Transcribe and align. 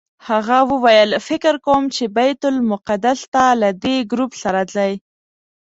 هغه 0.27 0.57
وویل 0.71 1.09
فکر 1.27 1.53
کوم 1.65 1.83
چې 1.95 2.03
بیت 2.17 2.41
المقدس 2.51 3.19
ته 3.33 3.43
له 3.61 3.69
دې 3.83 3.97
ګروپ 4.11 4.31
سره 4.43 4.61
ځئ. 4.75 4.93